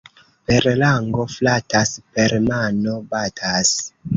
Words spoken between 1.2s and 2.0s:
flatas,